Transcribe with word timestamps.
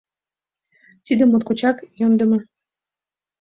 Тиде 1.05 1.23
моткочак 1.25 1.77
йӧндымӧ! 1.99 2.39